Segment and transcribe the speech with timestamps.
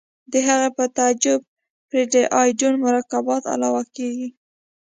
[0.31, 1.41] د هغې په تعقیب
[1.89, 4.29] پرې د ایوډین مرکبات علاوه کیږي.